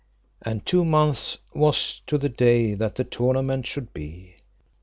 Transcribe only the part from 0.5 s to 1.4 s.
two months